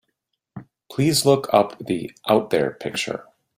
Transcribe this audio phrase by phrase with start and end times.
[0.91, 3.27] Please look up the Out There picture.